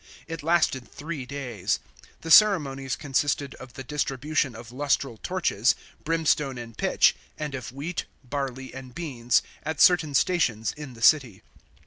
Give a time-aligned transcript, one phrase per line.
[0.27, 1.77] It lasted three days.
[2.21, 8.05] The ceremonies consisted of the distribution of lustral torches, brimstone and pitch, and of wheat,
[8.23, 11.43] barley, and beans, at certain stations in the city.